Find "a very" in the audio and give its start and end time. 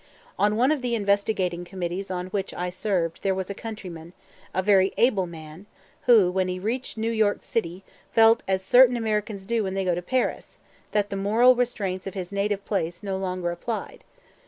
4.51-4.95